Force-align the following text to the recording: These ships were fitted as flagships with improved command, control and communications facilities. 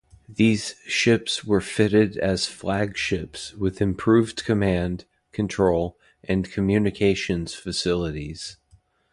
These 0.27 0.77
ships 0.87 1.43
were 1.45 1.61
fitted 1.61 2.17
as 2.17 2.47
flagships 2.47 3.53
with 3.53 3.79
improved 3.79 4.43
command, 4.43 5.05
control 5.31 5.95
and 6.23 6.49
communications 6.51 7.53
facilities. 7.53 8.57